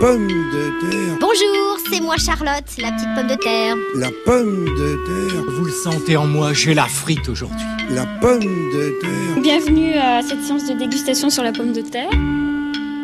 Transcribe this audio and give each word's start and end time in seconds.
pomme 0.00 0.28
de 0.28 0.80
terre. 0.80 1.16
Bonjour, 1.20 1.78
c'est 1.90 2.00
moi 2.00 2.16
Charlotte, 2.16 2.64
la 2.78 2.90
petite 2.92 3.14
pomme 3.14 3.26
de 3.26 3.34
terre. 3.34 3.76
La 3.96 4.08
pomme 4.24 4.64
de 4.64 4.96
terre. 5.04 5.44
Vous 5.46 5.66
le 5.66 5.70
sentez 5.70 6.16
en 6.16 6.26
moi, 6.26 6.54
j'ai 6.54 6.72
la 6.72 6.86
frite 6.86 7.28
aujourd'hui. 7.28 7.66
La 7.90 8.06
pomme 8.06 8.40
de 8.40 8.98
terre. 9.02 9.42
Bienvenue 9.42 9.92
à 9.92 10.22
cette 10.22 10.42
séance 10.42 10.66
de 10.66 10.72
dégustation 10.72 11.28
sur 11.28 11.42
la 11.42 11.52
pomme 11.52 11.74
de 11.74 11.82
terre. 11.82 12.10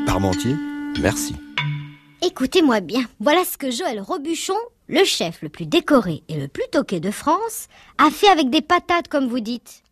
Parmentier, 0.06 0.56
merci. 1.02 1.34
Écoutez-moi 2.22 2.80
bien, 2.80 3.04
voilà 3.20 3.44
ce 3.44 3.58
que 3.58 3.70
Joël 3.70 4.00
Robuchon, 4.00 4.56
le 4.88 5.04
chef 5.04 5.42
le 5.42 5.50
plus 5.50 5.66
décoré 5.66 6.22
et 6.30 6.40
le 6.40 6.48
plus 6.48 6.64
toqué 6.72 6.98
de 6.98 7.10
France, 7.10 7.68
a 7.98 8.10
fait 8.10 8.28
avec 8.28 8.48
des 8.48 8.62
patates 8.62 9.08
comme 9.08 9.28
vous 9.28 9.40
dites. 9.40 9.82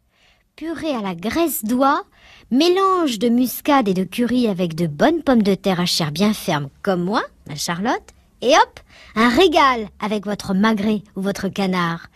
Purée 0.56 0.94
à 0.94 1.02
la 1.02 1.14
graisse 1.14 1.64
d'oie, 1.64 2.04
mélange 2.50 3.18
de 3.18 3.28
muscade 3.28 3.88
et 3.88 3.94
de 3.94 4.04
curry 4.04 4.48
avec 4.48 4.74
de 4.74 4.86
bonnes 4.86 5.22
pommes 5.22 5.42
de 5.42 5.54
terre 5.54 5.80
à 5.80 5.86
chair 5.86 6.12
bien 6.12 6.32
ferme 6.32 6.68
comme 6.82 7.02
moi, 7.02 7.22
ma 7.48 7.56
Charlotte, 7.56 8.14
et 8.42 8.54
hop, 8.54 8.80
un 9.14 9.28
régal 9.28 9.88
avec 10.00 10.26
votre 10.26 10.54
magret 10.54 11.02
ou 11.16 11.22
votre 11.22 11.48
canard. 11.48 12.08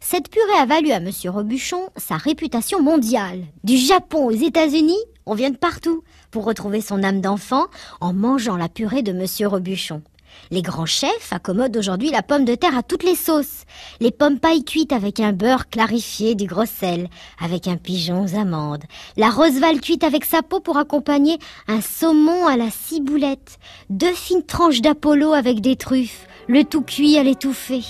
Cette 0.00 0.30
purée 0.30 0.58
a 0.60 0.66
valu 0.66 0.90
à 0.90 1.00
Monsieur 1.00 1.30
Robuchon 1.30 1.88
sa 1.96 2.16
réputation 2.16 2.82
mondiale. 2.82 3.44
Du 3.62 3.76
Japon 3.76 4.26
aux 4.26 4.32
États-Unis, 4.32 4.98
on 5.26 5.34
vient 5.34 5.50
de 5.50 5.56
partout 5.56 6.02
pour 6.30 6.44
retrouver 6.44 6.80
son 6.80 7.02
âme 7.02 7.20
d'enfant 7.20 7.66
en 8.00 8.12
mangeant 8.12 8.56
la 8.56 8.68
purée 8.68 9.02
de 9.02 9.12
Monsieur 9.12 9.46
Robuchon. 9.46 10.02
Les 10.50 10.62
grands 10.62 10.86
chefs 10.86 11.32
accommodent 11.32 11.76
aujourd'hui 11.76 12.10
la 12.10 12.22
pomme 12.22 12.44
de 12.44 12.54
terre 12.54 12.76
à 12.76 12.82
toutes 12.82 13.02
les 13.02 13.16
sauces. 13.16 13.64
Les 14.00 14.10
pommes 14.10 14.38
pailles 14.38 14.64
cuites 14.64 14.92
avec 14.92 15.20
un 15.20 15.32
beurre 15.32 15.68
clarifié 15.68 16.34
du 16.34 16.46
gros 16.46 16.66
sel, 16.66 17.08
avec 17.42 17.66
un 17.66 17.76
pigeon 17.76 18.24
aux 18.24 18.36
amandes. 18.36 18.84
La 19.16 19.30
roseval 19.30 19.80
cuite 19.80 20.04
avec 20.04 20.24
sa 20.24 20.42
peau 20.42 20.60
pour 20.60 20.76
accompagner 20.76 21.38
un 21.68 21.80
saumon 21.80 22.46
à 22.46 22.56
la 22.56 22.70
ciboulette. 22.70 23.58
Deux 23.90 24.12
fines 24.12 24.44
tranches 24.44 24.82
d'apollo 24.82 25.32
avec 25.32 25.60
des 25.60 25.76
truffes. 25.76 26.26
Le 26.48 26.62
tout 26.62 26.82
cuit 26.82 27.18
à 27.18 27.24
l'étouffée, 27.24 27.82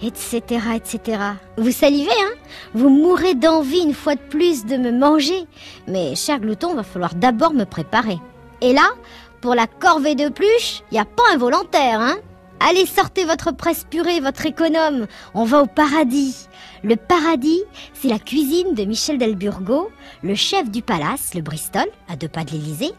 etc., 0.00 0.40
etc. 0.74 1.20
Vous 1.58 1.72
salivez, 1.72 2.08
hein? 2.10 2.34
Vous 2.72 2.88
mourrez 2.88 3.34
d'envie 3.34 3.80
une 3.80 3.92
fois 3.92 4.14
de 4.14 4.20
plus 4.20 4.64
de 4.64 4.78
me 4.78 4.92
manger. 4.92 5.46
Mais, 5.86 6.14
cher 6.14 6.40
glouton, 6.40 6.74
va 6.74 6.84
falloir 6.84 7.14
d'abord 7.14 7.52
me 7.52 7.64
préparer. 7.64 8.18
Et 8.62 8.72
là, 8.72 8.88
pour 9.40 9.54
la 9.54 9.66
corvée 9.66 10.14
de 10.14 10.28
pluche, 10.28 10.82
y 10.92 10.98
a 10.98 11.04
pas 11.04 11.22
un 11.32 11.38
volontaire, 11.38 12.00
hein 12.00 12.16
Allez, 12.60 12.86
sortez 12.86 13.24
votre 13.24 13.52
presse 13.52 13.84
purée, 13.88 14.18
votre 14.18 14.44
économe. 14.44 15.06
On 15.32 15.44
va 15.44 15.62
au 15.62 15.66
paradis. 15.66 16.48
Le 16.82 16.96
paradis, 16.96 17.62
c'est 17.94 18.08
la 18.08 18.18
cuisine 18.18 18.74
de 18.74 18.84
Michel 18.84 19.16
Delburgo, 19.16 19.90
le 20.24 20.34
chef 20.34 20.68
du 20.68 20.82
palace, 20.82 21.34
le 21.34 21.42
Bristol, 21.42 21.86
à 22.08 22.16
deux 22.16 22.26
pas 22.26 22.44
de 22.44 22.50
l'Élysée. 22.50 22.92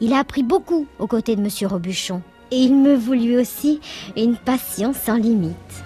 Il 0.00 0.14
a 0.14 0.18
appris 0.18 0.42
beaucoup 0.42 0.86
aux 0.98 1.06
côtés 1.06 1.36
de 1.36 1.42
Monsieur 1.42 1.66
Robuchon. 1.66 2.22
Et 2.50 2.56
il 2.56 2.74
me 2.74 2.94
voue 2.94 3.12
lui 3.12 3.36
aussi 3.36 3.80
une 4.16 4.36
passion 4.36 4.92
sans 4.94 5.16
limite. 5.16 5.84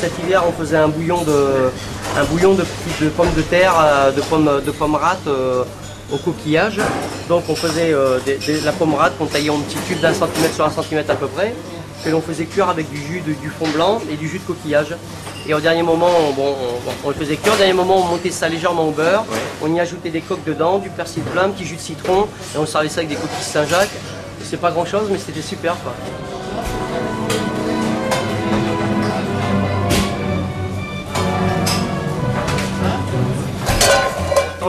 Cet 0.00 0.12
hiver, 0.18 0.42
on 0.48 0.52
faisait 0.52 0.76
un 0.78 0.88
bouillon 0.88 1.22
de, 1.22 1.70
un 2.18 2.24
bouillon 2.24 2.54
de, 2.54 2.64
de 3.02 3.08
pommes 3.10 3.32
de 3.36 3.42
terre, 3.42 3.74
euh, 3.78 4.10
de 4.12 4.20
pommes, 4.22 4.50
de 4.64 4.70
pommes 4.70 4.94
rates 4.94 5.26
euh, 5.26 5.62
au 6.12 6.16
coquillage. 6.16 6.80
Donc 7.28 7.44
on 7.48 7.54
faisait 7.54 7.92
euh, 7.92 8.18
des- 8.24 8.36
des- 8.38 8.60
la 8.62 8.72
pomme 8.72 8.94
rate 8.94 9.12
qu'on 9.18 9.26
taillait 9.26 9.50
en 9.50 9.58
petits 9.60 9.76
cubes 9.86 10.00
d'un 10.00 10.14
centimètre 10.14 10.54
sur 10.54 10.64
un 10.64 10.70
centimètre 10.70 11.10
à 11.10 11.16
peu 11.16 11.26
près, 11.26 11.54
que 12.02 12.08
l'on 12.08 12.22
faisait 12.22 12.46
cuire 12.46 12.70
avec 12.70 12.88
du 12.90 12.96
jus 12.96 13.20
de- 13.20 13.34
du 13.34 13.50
fond 13.50 13.68
blanc 13.68 14.00
et 14.10 14.16
du 14.16 14.26
jus 14.26 14.38
de 14.38 14.44
coquillage. 14.44 14.96
Et 15.46 15.52
au 15.52 15.60
dernier 15.60 15.82
moment, 15.82 16.08
on, 16.28 16.32
bon, 16.32 16.48
on- 16.48 17.06
on 17.06 17.08
le 17.10 17.14
faisait 17.14 17.36
cuire. 17.36 17.52
Au 17.52 17.56
dernier 17.58 17.74
moment, 17.74 17.98
on 17.98 18.04
montait 18.04 18.30
ça 18.30 18.48
légèrement 18.48 18.88
au 18.88 18.92
beurre. 18.92 19.24
On 19.62 19.74
y 19.74 19.80
ajoutait 19.80 20.10
des 20.10 20.22
coques 20.22 20.44
dedans, 20.46 20.78
du 20.78 20.88
persil 20.88 21.22
plein, 21.24 21.44
un 21.44 21.48
petit 21.50 21.66
jus 21.66 21.76
de 21.76 21.80
citron, 21.80 22.26
et 22.54 22.58
on 22.58 22.64
servait 22.64 22.88
ça 22.88 22.98
avec 23.00 23.08
des 23.10 23.16
coquilles 23.16 23.42
Saint-Jacques. 23.42 23.90
C'est 24.42 24.60
pas 24.60 24.70
grand 24.70 24.86
chose, 24.86 25.08
mais 25.10 25.18
c'était 25.18 25.42
super 25.42 25.76
quoi. 25.82 25.92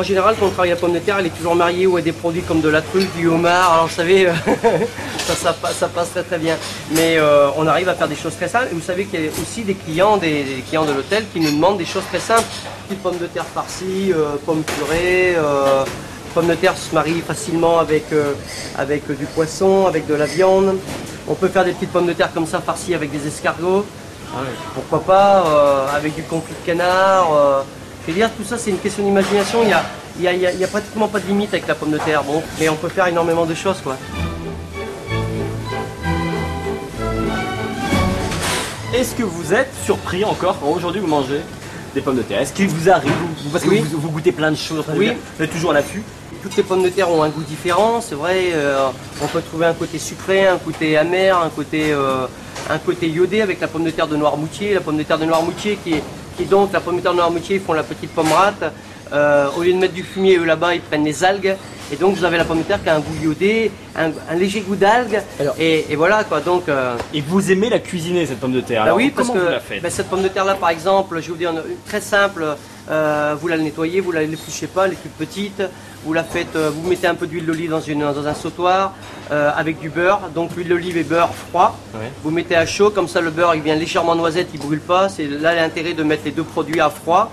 En 0.01 0.03
général, 0.03 0.35
quand 0.39 0.47
on 0.47 0.49
travaille 0.49 0.71
la 0.71 0.75
pomme 0.77 0.93
de 0.93 0.97
terre, 0.99 1.17
elle 1.19 1.27
est 1.27 1.37
toujours 1.37 1.53
mariée 1.53 1.85
ou 1.85 1.95
à 1.95 2.01
des 2.01 2.11
produits 2.11 2.41
comme 2.41 2.59
de 2.59 2.69
la 2.69 2.81
truffe, 2.81 3.15
du 3.15 3.27
homard. 3.27 3.71
Alors, 3.73 3.85
vous 3.87 3.93
savez, 3.93 4.27
ça, 5.19 5.35
ça, 5.35 5.53
passe- 5.53 5.75
ça 5.77 5.89
passe 5.89 6.09
très 6.09 6.23
très 6.23 6.39
bien. 6.39 6.57
Mais 6.89 7.19
euh, 7.19 7.49
on 7.55 7.67
arrive 7.67 7.87
à 7.87 7.93
faire 7.93 8.07
des 8.07 8.15
choses 8.15 8.35
très 8.35 8.47
simples. 8.47 8.69
Et 8.71 8.73
vous 8.73 8.81
savez 8.81 9.05
qu'il 9.05 9.23
y 9.23 9.27
a 9.27 9.31
aussi 9.39 9.61
des 9.61 9.75
clients, 9.75 10.17
des, 10.17 10.43
des 10.43 10.61
clients 10.67 10.85
de 10.85 10.91
l'hôtel 10.93 11.25
qui 11.31 11.39
nous 11.39 11.51
demandent 11.51 11.77
des 11.77 11.85
choses 11.85 12.01
très 12.09 12.19
simples. 12.19 12.41
Petites 12.87 13.03
pommes 13.03 13.19
de 13.19 13.27
terre 13.27 13.45
farcies, 13.53 14.11
euh, 14.11 14.37
pommes 14.43 14.63
purées. 14.63 15.35
Euh, 15.37 15.83
pommes 16.33 16.47
de 16.47 16.55
terre 16.55 16.75
se 16.75 16.95
marient 16.95 17.21
facilement 17.21 17.77
avec, 17.77 18.05
euh, 18.11 18.33
avec 18.79 19.05
du 19.15 19.25
poisson, 19.27 19.85
avec 19.85 20.07
de 20.07 20.15
la 20.15 20.25
viande. 20.25 20.77
On 21.27 21.35
peut 21.35 21.47
faire 21.49 21.63
des 21.63 21.73
petites 21.73 21.91
pommes 21.91 22.07
de 22.07 22.13
terre 22.13 22.33
comme 22.33 22.47
ça 22.47 22.59
farcies 22.59 22.95
avec 22.95 23.11
des 23.11 23.27
escargots. 23.27 23.85
Pourquoi 24.73 25.01
pas 25.01 25.89
avec 25.93 26.15
du 26.15 26.23
confit 26.23 26.53
de 26.59 26.65
canard. 26.65 27.65
Je 28.07 28.11
veux 28.11 28.17
dire, 28.17 28.29
tout 28.35 28.43
ça, 28.43 28.57
c'est 28.57 28.69
une 28.71 28.79
question 28.79 29.03
d'imagination. 29.03 29.59
Il 29.63 29.67
n'y 29.67 29.73
a, 29.73 29.83
il 30.33 30.39
y 30.41 30.45
a- 30.47 30.51
il 30.51 30.61
y 30.61 30.65
pratiquement 30.65 31.07
pas 31.07 31.19
de 31.19 31.27
limite 31.27 31.49
avec 31.53 31.67
la 31.67 31.75
pomme 31.75 31.91
de 31.91 31.97
terre. 31.97 32.23
Bon, 32.23 32.41
mais 32.59 32.67
on 32.69 32.75
peut 32.75 32.89
faire 32.89 33.07
énormément 33.07 33.45
de 33.45 33.53
choses, 33.55 33.79
quoi. 33.83 33.97
Est-ce 38.93 39.15
que 39.15 39.23
vous 39.23 39.53
êtes 39.53 39.71
surpris 39.85 40.23
encore 40.25 40.57
quand 40.59 40.67
aujourd'hui 40.69 40.99
vous 41.01 41.07
mangez 41.07 41.41
des 41.95 42.01
pommes 42.01 42.17
de 42.17 42.21
terre? 42.23 42.41
Est-ce 42.41 42.53
qu'il 42.53 42.67
vous 42.67 42.89
arrive, 42.89 43.11
vous- 43.43 43.49
parce 43.49 43.63
que 43.63 43.69
Oui. 43.69 43.79
vous, 43.89 43.99
vous 43.99 44.09
goûtez 44.09 44.31
plein 44.33 44.51
de 44.51 44.57
choses, 44.57 44.83
Oui. 44.95 45.13
vous 45.37 45.43
êtes 45.43 45.51
toujours 45.51 45.71
à 45.71 45.75
l'affût? 45.75 46.03
Toutes 46.43 46.57
les 46.57 46.63
pommes 46.63 46.83
de 46.83 46.89
terre 46.89 47.09
ont 47.09 47.21
un 47.23 47.29
goût 47.29 47.43
différent, 47.43 48.01
c'est 48.01 48.15
vrai. 48.15 48.49
euh, 48.53 48.87
on 49.21 49.27
peut 49.27 49.41
trouver 49.41 49.67
un 49.67 49.73
côté 49.73 49.97
sucré, 49.99 50.47
un 50.47 50.57
côté 50.57 50.97
amer, 50.97 51.37
un 51.37 51.49
côté, 51.49 51.93
euh, 51.93 52.25
un 52.69 52.77
côté 52.79 53.07
iodé 53.07 53.41
avec 53.41 53.61
la 53.61 53.67
pomme 53.67 53.83
de 53.85 53.91
terre 53.91 54.07
de 54.07 54.17
Noirmoutier. 54.17 54.73
La 54.73 54.81
pomme 54.81 54.97
de 54.97 55.03
terre 55.03 55.19
de 55.19 55.25
Noirmoutier 55.25 55.77
qui 55.83 55.93
est, 55.93 56.03
qui 56.37 56.45
donc 56.45 56.71
la 56.73 56.79
pomme 56.79 57.01
de 57.01 57.09
Noirmoutier, 57.09 57.59
font 57.59 57.73
la 57.73 57.83
petite 57.83 58.11
pomme 58.11 58.31
rate. 58.31 58.71
Euh, 59.13 59.47
au 59.57 59.61
lieu 59.63 59.73
de 59.73 59.77
mettre 59.77 59.93
du 59.93 60.03
fumier, 60.03 60.37
eux 60.37 60.45
là-bas, 60.45 60.73
ils 60.75 60.81
prennent 60.81 61.03
les 61.05 61.23
algues. 61.23 61.55
Et 61.93 61.97
donc 61.97 62.15
vous 62.15 62.23
avez 62.23 62.37
la 62.37 62.45
pomme 62.45 62.59
de 62.59 62.63
terre 62.63 62.81
qui 62.81 62.87
a 62.87 62.95
un 62.95 62.99
goût 63.01 63.13
iodé, 63.21 63.69
un, 63.97 64.11
un 64.29 64.35
léger 64.35 64.61
goût 64.61 64.77
d'algue. 64.77 65.21
Et, 65.59 65.91
et 65.91 65.95
voilà 65.97 66.23
quoi. 66.23 66.39
Donc 66.39 66.69
euh, 66.69 66.95
Et 67.13 67.19
vous 67.19 67.51
aimez 67.51 67.69
la 67.69 67.79
cuisiner 67.79 68.25
cette 68.25 68.39
pomme 68.39 68.53
de 68.53 68.61
terre 68.61 68.81
bah 68.83 68.85
Alors, 68.85 68.97
oui, 68.97 69.11
parce 69.13 69.29
que 69.29 69.37
vous 69.37 69.45
la 69.49 69.59
faites? 69.59 69.81
bah, 69.83 69.89
cette 69.89 70.07
pomme 70.09 70.21
de 70.23 70.29
terre 70.29 70.45
là, 70.45 70.55
par 70.55 70.69
exemple, 70.69 71.15
je 71.17 71.25
vais 71.25 71.31
vous 71.31 71.35
dire 71.37 71.53
très 71.85 71.99
simple. 71.99 72.45
euh, 72.89 73.35
vous 73.39 73.47
la 73.49 73.57
nettoyez, 73.57 73.99
vous 73.99 74.13
la 74.13 74.21
l'épluchez 74.23 74.67
pas, 74.67 74.85
elle 74.85 74.93
est 74.93 74.95
toute 74.95 75.11
petite. 75.11 75.61
Vous 76.05 76.13
la 76.13 76.23
faites, 76.23 76.55
vous 76.55 76.89
mettez 76.89 77.05
un 77.07 77.13
peu 77.13 77.27
d'huile 77.27 77.45
d'olive 77.45 77.69
dans, 77.71 77.79
une, 77.81 77.99
dans 77.99 78.25
un 78.25 78.33
sautoir 78.33 78.93
euh, 79.31 79.51
avec 79.55 79.79
du 79.79 79.89
beurre. 79.89 80.21
Donc 80.33 80.51
huile 80.55 80.69
d'olive 80.69 80.97
et 80.97 81.03
beurre 81.03 81.29
froid. 81.49 81.77
Ouais. 81.93 82.09
Vous 82.23 82.31
mettez 82.31 82.55
à 82.55 82.65
chaud, 82.65 82.89
comme 82.89 83.09
ça 83.09 83.19
le 83.19 83.29
beurre 83.31 83.53
il 83.53 83.61
vient 83.61 83.75
légèrement 83.75 84.15
noisette, 84.15 84.47
il 84.53 84.59
brûle 84.61 84.79
pas. 84.79 85.09
C'est 85.09 85.27
là 85.27 85.53
l'intérêt 85.53 85.91
de 85.93 86.03
mettre 86.03 86.23
les 86.23 86.31
deux 86.31 86.43
produits 86.45 86.79
à 86.79 86.89
froid. 86.89 87.29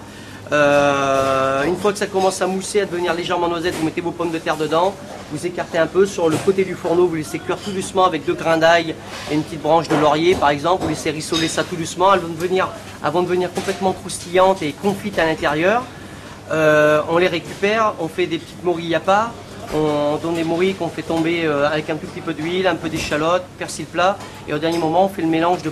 Euh, 0.50 1.64
une 1.64 1.76
fois 1.76 1.92
que 1.92 1.98
ça 1.98 2.06
commence 2.06 2.40
à 2.40 2.46
mousser, 2.46 2.80
à 2.80 2.86
devenir 2.86 3.12
légèrement 3.14 3.48
noisette, 3.48 3.74
vous 3.74 3.84
mettez 3.84 4.00
vos 4.00 4.12
pommes 4.12 4.30
de 4.30 4.38
terre 4.38 4.56
dedans, 4.56 4.94
vous 5.30 5.46
écartez 5.46 5.76
un 5.76 5.86
peu 5.86 6.06
sur 6.06 6.30
le 6.30 6.36
côté 6.38 6.64
du 6.64 6.74
fourneau, 6.74 7.06
vous 7.06 7.16
laissez 7.16 7.38
cuire 7.38 7.58
tout 7.58 7.70
doucement 7.70 8.06
avec 8.06 8.24
deux 8.24 8.32
grains 8.32 8.56
d'ail 8.56 8.94
et 9.30 9.34
une 9.34 9.42
petite 9.42 9.60
branche 9.60 9.88
de 9.88 9.96
laurier 9.96 10.34
par 10.34 10.48
exemple, 10.48 10.84
vous 10.84 10.88
laissez 10.88 11.10
rissoler 11.10 11.48
ça 11.48 11.64
tout 11.64 11.76
doucement 11.76 12.08
avant 12.10 12.28
de 12.28 12.32
devenir, 12.34 12.68
devenir 13.04 13.52
complètement 13.52 13.92
croustillante 13.92 14.62
et 14.62 14.72
confite 14.72 15.18
à 15.18 15.26
l'intérieur. 15.26 15.82
Euh, 16.50 17.02
on 17.10 17.18
les 17.18 17.28
récupère, 17.28 17.92
on 18.00 18.08
fait 18.08 18.26
des 18.26 18.38
petites 18.38 18.64
morilles 18.64 18.94
à 18.94 19.00
part, 19.00 19.32
on 19.74 20.16
donne 20.16 20.36
des 20.36 20.44
morilles 20.44 20.72
qu'on 20.72 20.88
fait 20.88 21.02
tomber 21.02 21.44
euh, 21.44 21.68
avec 21.68 21.90
un 21.90 21.96
tout 21.96 22.06
petit 22.06 22.22
peu 22.22 22.32
d'huile, 22.32 22.66
un 22.66 22.76
peu 22.76 22.88
d'échalote, 22.88 23.42
persil 23.58 23.84
plat, 23.84 24.16
et 24.48 24.54
au 24.54 24.58
dernier 24.58 24.78
moment 24.78 25.04
on 25.04 25.08
fait 25.10 25.20
le 25.20 25.28
mélange 25.28 25.62
de- 25.62 25.70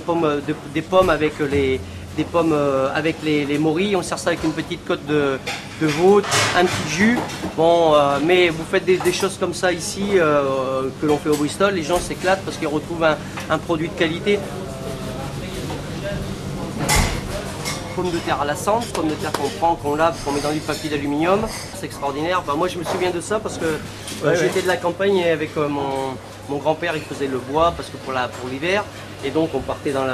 des 0.74 0.82
pommes 0.82 1.08
avec 1.08 1.32
les 1.50 1.80
des 2.16 2.24
pommes 2.24 2.52
euh, 2.52 2.88
avec 2.94 3.16
les, 3.22 3.44
les 3.44 3.58
morilles, 3.58 3.96
on 3.96 4.02
sert 4.02 4.18
ça 4.18 4.30
avec 4.30 4.42
une 4.44 4.52
petite 4.52 4.84
côte 4.86 5.04
de, 5.06 5.38
de 5.80 5.86
veau, 5.86 6.20
un 6.56 6.64
petit 6.64 6.88
jus. 6.90 7.18
Bon, 7.56 7.94
euh, 7.94 8.18
mais 8.24 8.48
vous 8.48 8.64
faites 8.70 8.84
des, 8.84 8.96
des 8.96 9.12
choses 9.12 9.36
comme 9.38 9.54
ça 9.54 9.72
ici 9.72 10.02
euh, 10.14 10.88
que 11.00 11.06
l'on 11.06 11.18
fait 11.18 11.28
au 11.28 11.36
Bristol, 11.36 11.74
les 11.74 11.82
gens 11.82 11.98
s'éclatent 11.98 12.42
parce 12.44 12.56
qu'ils 12.56 12.68
retrouvent 12.68 13.04
un, 13.04 13.16
un 13.50 13.58
produit 13.58 13.88
de 13.88 13.94
qualité. 13.94 14.38
pommes 17.94 18.10
de 18.10 18.18
terre 18.18 18.42
à 18.42 18.44
la 18.44 18.54
cendre, 18.54 18.84
pommes 18.92 19.08
de 19.08 19.14
terre 19.14 19.32
qu'on 19.32 19.48
prend, 19.58 19.74
qu'on 19.74 19.94
lave, 19.96 20.14
qu'on 20.22 20.32
met 20.32 20.40
dans 20.40 20.52
du 20.52 20.60
papier 20.60 20.90
d'aluminium. 20.90 21.40
C'est 21.74 21.86
extraordinaire. 21.86 22.42
Bah, 22.46 22.52
moi, 22.54 22.68
je 22.68 22.78
me 22.78 22.84
souviens 22.84 23.10
de 23.10 23.22
ça 23.22 23.40
parce 23.40 23.56
que 23.56 23.64
euh, 23.64 24.36
j'étais 24.38 24.60
de 24.60 24.66
la 24.66 24.76
campagne 24.76 25.16
et 25.16 25.30
avec 25.30 25.56
mon, 25.56 26.14
mon 26.48 26.58
grand-père, 26.58 26.94
il 26.96 27.02
faisait 27.02 27.26
le 27.26 27.38
bois 27.38 27.72
parce 27.76 27.88
que 27.88 27.96
pour 27.96 28.12
l'hiver. 28.48 28.84
Et 29.24 29.30
donc, 29.30 29.50
on 29.54 29.60
partait 29.60 29.92
dans, 29.92 30.04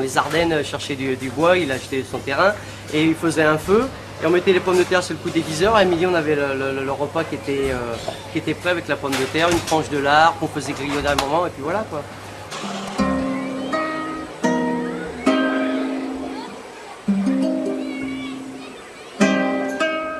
les, 0.00 0.18
Ardennes 0.18 0.64
chercher 0.64 0.94
du, 0.94 1.30
bois. 1.30 1.56
Il 1.56 1.72
achetait 1.72 2.04
son 2.08 2.18
terrain 2.18 2.52
et 2.92 3.02
il 3.02 3.14
faisait 3.14 3.42
un 3.42 3.58
feu 3.58 3.88
et 4.22 4.26
on 4.26 4.30
mettait 4.30 4.52
les 4.52 4.60
pommes 4.60 4.78
de 4.78 4.82
terre 4.82 5.02
sur 5.02 5.14
le 5.14 5.20
coup 5.20 5.30
des 5.30 5.40
10 5.40 5.64
heures. 5.64 5.76
À 5.76 5.84
midi, 5.84 6.06
on 6.06 6.14
avait 6.14 6.36
le, 6.36 6.90
repas 6.92 7.20
euh, 7.20 7.74
qui 8.32 8.38
était, 8.38 8.54
prêt 8.54 8.70
avec 8.70 8.88
la 8.88 8.96
pomme 8.96 9.12
de 9.12 9.24
terre, 9.32 9.50
une 9.50 9.60
tranche 9.60 9.88
de 9.90 9.98
lard 9.98 10.36
qu'on 10.38 10.48
faisait 10.48 10.72
grillonner 10.72 11.08
à 11.08 11.12
un 11.12 11.16
moment, 11.16 11.46
et 11.46 11.50
puis 11.50 11.62
voilà 11.62 11.84
quoi. 11.90 12.02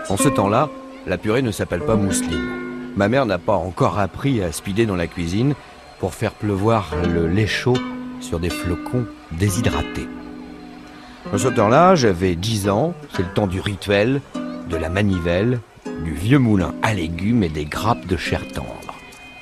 En 0.09 0.17
ce 0.17 0.29
temps-là, 0.29 0.69
la 1.07 1.19
purée 1.19 1.43
ne 1.43 1.51
s'appelle 1.51 1.85
pas 1.85 1.97
mousseline. 1.97 2.66
Ma 2.97 3.09
mère 3.11 3.27
n'a 3.27 3.39
pas 3.39 3.57
encore 3.57 3.99
appris 3.99 4.43
à 4.43 4.53
speeder 4.53 4.87
dans 4.87 4.97
la 4.97 5.07
cuisine 5.07 5.55
pour 5.99 6.15
faire 6.15 6.33
pleuvoir 6.33 6.95
le 7.07 7.29
lait 7.29 7.47
chaud 7.47 7.77
sur 8.21 8.41
des 8.41 8.49
flocons 8.49 9.07
déshydratés. 9.33 10.09
En 11.31 11.37
ce 11.37 11.49
temps-là, 11.49 11.95
j'avais 11.95 12.37
10 12.37 12.71
ans, 12.71 12.95
c'est 13.15 13.23
le 13.23 13.33
temps 13.35 13.47
du 13.47 13.61
rituel, 13.61 14.23
de 14.71 14.77
la 14.77 14.89
manivelle, 14.89 15.61
du 16.05 16.15
vieux 16.15 16.39
moulin 16.39 16.75
à 16.83 16.95
légumes 16.95 17.43
et 17.43 17.51
des 17.51 17.67
grappes 17.67 18.07
de 18.07 18.17
chair 18.17 18.49
tendre. 18.49 18.95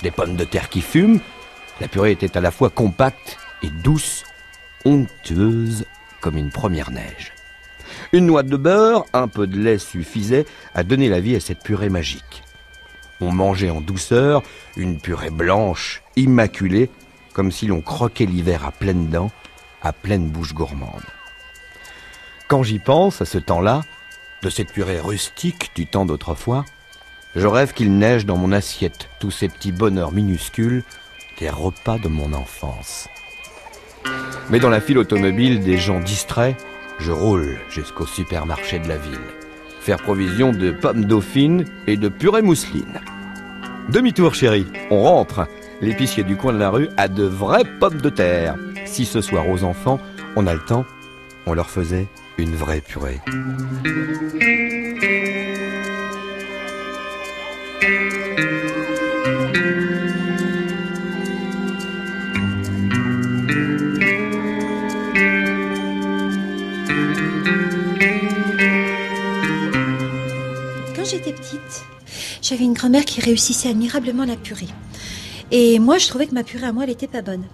Des 0.02 0.10
pommes 0.10 0.34
de 0.34 0.44
terre 0.44 0.68
qui 0.68 0.80
fument, 0.80 1.20
la 1.80 1.86
purée 1.86 2.10
était 2.10 2.36
à 2.36 2.40
la 2.40 2.50
fois 2.50 2.70
compacte 2.70 3.38
et 3.62 3.70
douce, 3.84 4.24
onctueuse 4.84 5.84
comme 6.20 6.36
une 6.36 6.50
première 6.50 6.90
neige. 6.90 7.32
Une 8.12 8.26
noix 8.26 8.42
de 8.42 8.56
beurre, 8.56 9.04
un 9.12 9.28
peu 9.28 9.46
de 9.46 9.60
lait 9.60 9.78
suffisait 9.78 10.46
à 10.74 10.82
donner 10.82 11.08
la 11.08 11.20
vie 11.20 11.36
à 11.36 11.40
cette 11.40 11.62
purée 11.62 11.88
magique. 11.88 12.42
On 13.20 13.32
mangeait 13.32 13.70
en 13.70 13.80
douceur 13.80 14.42
une 14.76 14.98
purée 14.98 15.30
blanche, 15.30 16.02
immaculée, 16.16 16.90
comme 17.32 17.52
si 17.52 17.66
l'on 17.66 17.80
croquait 17.80 18.26
l'hiver 18.26 18.64
à 18.64 18.72
pleines 18.72 19.08
dents, 19.08 19.30
à 19.82 19.92
pleine 19.92 20.28
bouche 20.28 20.54
gourmande. 20.54 21.04
Quand 22.48 22.62
j'y 22.62 22.78
pense, 22.78 23.20
à 23.20 23.24
ce 23.24 23.38
temps-là, 23.38 23.82
de 24.42 24.50
cette 24.50 24.72
purée 24.72 25.00
rustique 25.00 25.70
du 25.74 25.86
temps 25.86 26.06
d'autrefois, 26.06 26.64
je 27.34 27.46
rêve 27.46 27.72
qu'il 27.72 27.96
neige 27.98 28.26
dans 28.26 28.36
mon 28.36 28.52
assiette 28.52 29.08
tous 29.18 29.30
ces 29.30 29.48
petits 29.48 29.72
bonheurs 29.72 30.12
minuscules 30.12 30.84
des 31.38 31.50
repas 31.50 31.98
de 31.98 32.08
mon 32.08 32.32
enfance. 32.32 33.08
Mais 34.50 34.60
dans 34.60 34.68
la 34.68 34.80
file 34.80 34.98
automobile 34.98 35.60
des 35.60 35.78
gens 35.78 36.00
distraits, 36.00 36.56
je 36.98 37.10
roule 37.10 37.58
jusqu'au 37.70 38.06
supermarché 38.06 38.78
de 38.78 38.88
la 38.88 38.98
ville. 38.98 39.43
Faire 39.84 39.98
provision 39.98 40.50
de 40.50 40.70
pommes 40.70 41.04
dauphines 41.04 41.66
et 41.86 41.98
de 41.98 42.08
purée 42.08 42.40
mousseline. 42.40 43.02
Demi-tour, 43.90 44.34
chérie, 44.34 44.64
on 44.90 45.02
rentre. 45.02 45.46
L'épicier 45.82 46.24
du 46.24 46.36
coin 46.36 46.54
de 46.54 46.58
la 46.58 46.70
rue 46.70 46.88
a 46.96 47.06
de 47.06 47.24
vraies 47.24 47.66
pommes 47.80 48.00
de 48.00 48.08
terre. 48.08 48.56
Si 48.86 49.04
ce 49.04 49.20
soir 49.20 49.46
aux 49.46 49.62
enfants, 49.62 50.00
on 50.36 50.46
a 50.46 50.54
le 50.54 50.60
temps, 50.60 50.86
on 51.44 51.52
leur 51.52 51.68
faisait 51.68 52.08
une 52.38 52.54
vraie 52.54 52.80
purée. 52.80 53.20
J'avais 72.42 72.64
une 72.64 72.74
grand-mère 72.74 73.04
qui 73.04 73.20
réussissait 73.20 73.68
admirablement 73.68 74.24
la 74.24 74.36
purée. 74.36 74.68
Et 75.50 75.78
moi, 75.78 75.98
je 75.98 76.08
trouvais 76.08 76.26
que 76.26 76.34
ma 76.34 76.42
purée 76.42 76.66
à 76.66 76.72
moi, 76.72 76.84
elle 76.84 76.90
n'était 76.90 77.08
pas 77.08 77.22
bonne. 77.22 77.44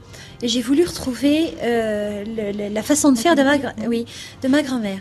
Et 0.43 0.49
j'ai 0.49 0.63
voulu 0.63 0.85
retrouver 0.85 1.55
euh, 1.63 2.25
la 2.71 2.83
façon 2.83 3.13
de 3.13 3.19
faire 3.19 3.35
de 3.35 4.49
ma 4.49 4.63
grand-mère. 4.63 5.01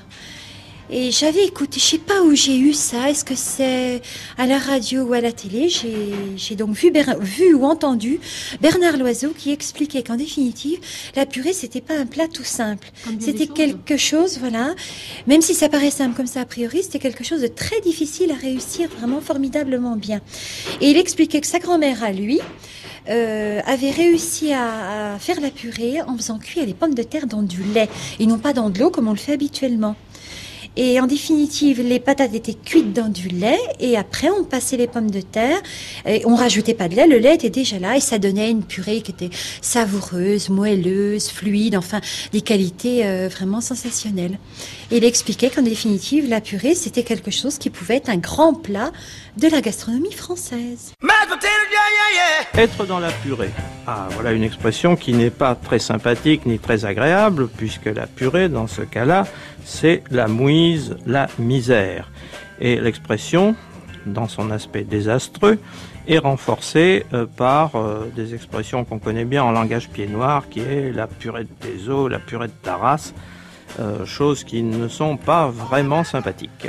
Et 0.91 1.11
j'avais 1.11 1.45
écouté, 1.45 1.79
je 1.79 1.85
sais 1.85 1.97
pas 1.99 2.23
où 2.23 2.33
j'ai 2.33 2.57
eu 2.57 2.73
ça, 2.73 3.11
est-ce 3.11 3.23
que 3.23 3.35
c'est 3.35 4.01
à 4.39 4.47
la 4.47 4.57
radio 4.57 5.03
ou 5.03 5.13
à 5.13 5.21
la 5.21 5.31
télé? 5.31 5.69
J'ai 5.69 6.55
donc 6.55 6.71
vu, 6.71 6.91
vu 7.21 7.53
ou 7.53 7.63
entendu 7.63 8.19
Bernard 8.59 8.97
Loiseau 8.97 9.29
qui 9.37 9.51
expliquait 9.51 10.01
qu'en 10.01 10.15
définitive, 10.15 10.79
la 11.15 11.27
purée, 11.27 11.53
c'était 11.53 11.81
pas 11.81 11.93
un 11.95 12.07
plat 12.07 12.27
tout 12.27 12.43
simple. 12.43 12.91
C'était 13.19 13.45
quelque 13.45 13.97
chose, 13.97 14.39
voilà, 14.39 14.73
même 15.27 15.41
si 15.41 15.53
ça 15.53 15.69
paraît 15.69 15.91
simple 15.91 16.15
comme 16.15 16.25
ça 16.25 16.41
a 16.41 16.45
priori, 16.45 16.81
c'était 16.81 16.97
quelque 16.97 17.23
chose 17.23 17.41
de 17.41 17.47
très 17.47 17.81
difficile 17.81 18.31
à 18.31 18.35
réussir 18.35 18.89
vraiment 18.97 19.21
formidablement 19.21 19.95
bien. 19.95 20.21
Et 20.81 20.89
il 20.89 20.97
expliquait 20.97 21.39
que 21.39 21.47
sa 21.47 21.59
grand-mère 21.59 22.03
à 22.03 22.11
lui 22.11 22.39
euh, 23.09 23.61
avait 23.67 23.91
réussi 23.91 24.53
à, 24.53 25.13
à 25.13 25.19
faire 25.19 25.39
la 25.39 25.51
purée 25.51 26.01
en 26.01 26.17
faisant 26.17 26.39
cuire 26.39 26.65
les 26.65 26.73
pommes 26.73 26.95
de 26.95 27.03
terre 27.03 27.27
dans 27.27 27.43
du 27.43 27.61
lait 27.61 27.89
et 28.19 28.25
non 28.25 28.39
pas 28.39 28.53
dans 28.53 28.71
de 28.71 28.79
l'eau 28.79 28.89
comme 28.89 29.07
on 29.07 29.13
le 29.13 29.17
fait 29.17 29.33
habituellement. 29.33 29.95
Et 30.75 30.99
en 30.99 31.07
définitive, 31.07 31.81
les 31.81 31.99
patates 31.99 32.33
étaient 32.33 32.53
cuites 32.53 32.93
dans 32.93 33.09
du 33.09 33.27
lait 33.27 33.59
et 33.79 33.97
après 33.97 34.29
on 34.29 34.43
passait 34.43 34.77
les 34.77 34.87
pommes 34.87 35.11
de 35.11 35.21
terre 35.21 35.57
et 36.05 36.25
on 36.25 36.35
rajoutait 36.35 36.73
pas 36.73 36.87
de 36.87 36.95
lait, 36.95 37.07
le 37.07 37.17
lait 37.17 37.35
était 37.35 37.49
déjà 37.49 37.79
là 37.79 37.97
et 37.97 37.99
ça 37.99 38.17
donnait 38.17 38.49
une 38.49 38.63
purée 38.63 39.01
qui 39.01 39.11
était 39.11 39.29
savoureuse, 39.61 40.49
moelleuse, 40.49 41.29
fluide, 41.29 41.75
enfin 41.75 42.01
des 42.31 42.41
qualités 42.41 43.05
euh, 43.05 43.27
vraiment 43.27 43.61
sensationnelles. 43.61 44.37
Et 44.91 44.97
il 44.97 45.03
expliquait 45.03 45.49
qu'en 45.49 45.63
définitive, 45.63 46.29
la 46.29 46.41
purée 46.41 46.75
c'était 46.75 47.03
quelque 47.03 47.31
chose 47.31 47.57
qui 47.57 47.69
pouvait 47.69 47.97
être 47.97 48.09
un 48.09 48.17
grand 48.17 48.53
plat 48.53 48.91
de 49.37 49.47
la 49.47 49.61
gastronomie 49.61 50.13
française. 50.13 50.93
Être 52.53 52.85
dans 52.85 52.99
la 52.99 53.11
purée. 53.11 53.51
Ah, 53.87 54.07
voilà 54.11 54.33
une 54.33 54.43
expression 54.43 54.95
qui 54.95 55.13
n'est 55.13 55.29
pas 55.29 55.55
très 55.55 55.79
sympathique 55.79 56.45
ni 56.45 56.59
très 56.59 56.85
agréable, 56.85 57.47
puisque 57.47 57.85
la 57.85 58.05
purée, 58.05 58.49
dans 58.49 58.67
ce 58.67 58.81
cas-là, 58.81 59.25
c'est 59.63 60.03
la 60.11 60.27
mouise, 60.27 60.97
la 61.05 61.27
misère. 61.39 62.11
Et 62.59 62.79
l'expression, 62.79 63.55
dans 64.05 64.27
son 64.27 64.51
aspect 64.51 64.83
désastreux, 64.83 65.59
est 66.07 66.17
renforcée 66.17 67.05
euh, 67.13 67.25
par 67.25 67.75
euh, 67.75 68.11
des 68.15 68.33
expressions 68.33 68.83
qu'on 68.83 68.99
connaît 68.99 69.25
bien 69.25 69.43
en 69.43 69.51
langage 69.51 69.89
pied 69.89 70.07
noir, 70.07 70.49
qui 70.49 70.59
est 70.59 70.91
la 70.91 71.07
purée 71.07 71.43
de 71.43 71.53
tes 71.59 71.89
os, 71.89 72.09
la 72.09 72.19
purée 72.19 72.47
de 72.47 72.53
ta 72.63 72.77
race, 72.77 73.13
euh, 73.79 74.05
choses 74.05 74.43
qui 74.43 74.63
ne 74.63 74.87
sont 74.87 75.17
pas 75.17 75.47
vraiment 75.49 76.03
sympathiques. 76.03 76.67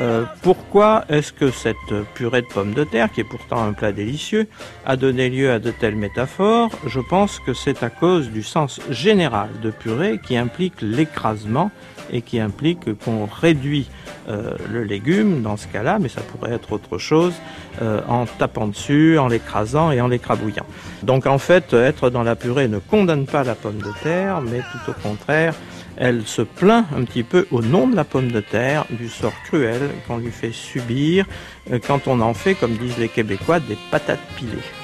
Euh, 0.00 0.24
pourquoi 0.42 1.04
est-ce 1.10 1.32
que 1.32 1.50
cette 1.50 1.76
purée 2.14 2.40
de 2.40 2.46
pommes 2.46 2.72
de 2.72 2.84
terre, 2.84 3.12
qui 3.12 3.20
est 3.20 3.24
pourtant 3.24 3.62
un 3.62 3.74
plat 3.74 3.92
délicieux, 3.92 4.48
a 4.86 4.96
donné 4.96 5.28
lieu 5.28 5.50
à 5.50 5.58
de 5.58 5.70
telles 5.70 5.96
métaphores? 5.96 6.70
Je 6.86 7.00
pense 7.00 7.38
que 7.40 7.52
c'est 7.52 7.82
à 7.82 7.90
cause 7.90 8.30
du 8.30 8.42
sens 8.42 8.80
général 8.88 9.50
de 9.62 9.70
purée 9.70 10.18
qui 10.24 10.38
implique 10.38 10.80
l'écrasement 10.80 11.70
et 12.12 12.22
qui 12.22 12.40
implique 12.40 12.98
qu'on 13.04 13.26
réduit 13.26 13.88
euh, 14.28 14.52
le 14.70 14.84
légume 14.84 15.42
dans 15.42 15.56
ce 15.56 15.66
cas-là, 15.68 15.98
mais 16.00 16.08
ça 16.08 16.22
pourrait 16.22 16.52
être 16.52 16.72
autre 16.72 16.98
chose, 16.98 17.34
euh, 17.82 18.00
en 18.08 18.26
tapant 18.26 18.68
dessus, 18.68 19.18
en 19.18 19.28
l'écrasant 19.28 19.92
et 19.92 20.00
en 20.00 20.08
l'écrabouillant. 20.08 20.66
Donc 21.02 21.26
en 21.26 21.38
fait, 21.38 21.72
être 21.72 22.10
dans 22.10 22.22
la 22.22 22.36
purée 22.36 22.68
ne 22.68 22.78
condamne 22.78 23.26
pas 23.26 23.44
la 23.44 23.54
pomme 23.54 23.78
de 23.78 23.92
terre, 24.02 24.40
mais 24.40 24.60
tout 24.60 24.90
au 24.90 24.94
contraire, 24.94 25.54
elle 26.00 26.26
se 26.26 26.40
plaint 26.40 26.86
un 26.96 27.04
petit 27.04 27.22
peu 27.22 27.46
au 27.50 27.60
nom 27.60 27.86
de 27.86 27.94
la 27.94 28.04
pomme 28.04 28.32
de 28.32 28.40
terre 28.40 28.86
du 28.88 29.08
sort 29.08 29.34
cruel 29.44 29.90
qu'on 30.06 30.16
lui 30.16 30.32
fait 30.32 30.50
subir 30.50 31.26
euh, 31.70 31.78
quand 31.78 32.08
on 32.08 32.20
en 32.20 32.32
fait, 32.32 32.54
comme 32.54 32.72
disent 32.72 32.96
les 32.96 33.10
Québécois, 33.10 33.60
des 33.60 33.76
patates 33.90 34.18
pilées. 34.34 34.79